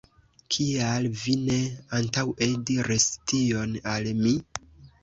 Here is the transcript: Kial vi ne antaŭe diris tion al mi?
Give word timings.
Kial 0.55 1.05
vi 1.23 1.35
ne 1.51 1.59
antaŭe 1.99 2.49
diris 2.71 3.09
tion 3.35 3.79
al 3.97 4.15
mi? 4.27 4.37